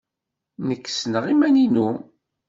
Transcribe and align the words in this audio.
Nekk 0.67 0.85
ssneɣ 0.89 1.25
iman-inu. 1.33 1.89